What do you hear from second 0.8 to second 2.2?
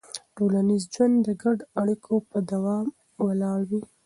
ژوند د ګډو اړیکو